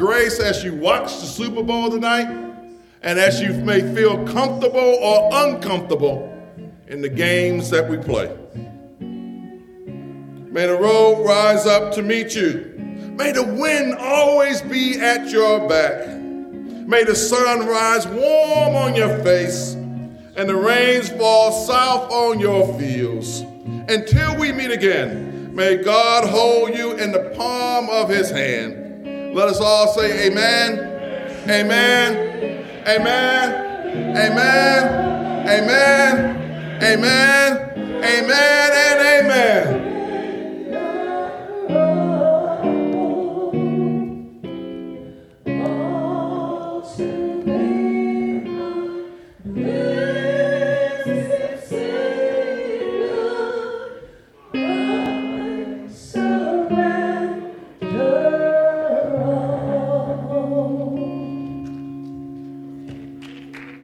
grace 0.00 0.40
as 0.40 0.64
you 0.64 0.74
watch 0.74 1.20
the 1.20 1.26
Super 1.26 1.62
Bowl 1.62 1.90
tonight 1.90 2.26
and 3.02 3.18
as 3.18 3.38
you 3.38 3.52
may 3.52 3.82
feel 3.94 4.16
comfortable 4.28 4.78
or 4.78 5.28
uncomfortable 5.30 6.26
in 6.86 7.02
the 7.02 7.08
games 7.08 7.68
that 7.68 7.86
we 7.86 7.98
play. 7.98 8.34
May 8.98 10.66
the 10.66 10.78
road 10.80 11.22
rise 11.22 11.66
up 11.66 11.92
to 11.96 12.02
meet 12.02 12.34
you. 12.34 12.72
May 13.18 13.32
the 13.32 13.44
wind 13.44 13.94
always 13.96 14.62
be 14.62 14.98
at 14.98 15.28
your 15.28 15.68
back. 15.68 16.08
May 16.08 17.04
the 17.04 17.14
sun 17.14 17.66
rise 17.66 18.06
warm 18.06 18.76
on 18.76 18.94
your 18.94 19.18
face 19.22 19.74
and 19.74 20.48
the 20.48 20.56
rains 20.56 21.10
fall 21.10 21.52
south 21.66 22.10
on 22.10 22.40
your 22.40 22.66
fields. 22.78 23.42
Until 23.90 24.38
we 24.38 24.50
meet 24.50 24.70
again, 24.70 25.54
may 25.54 25.76
God 25.76 26.26
hold 26.26 26.74
you 26.74 26.92
in 26.92 27.12
the 27.12 27.34
palm 27.36 27.90
of 27.90 28.08
his 28.08 28.30
hand. 28.30 28.79
Let 29.32 29.48
us 29.48 29.60
all 29.60 29.94
say 29.94 30.26
amen. 30.26 30.78
Amen. 31.48 32.64
Amen. 32.86 34.16
Amen. 34.16 35.48
Amen. 35.48 36.82
Amen. 36.82 37.70
Amen 38.02 38.70
and 38.72 39.26
amen. 39.26 39.89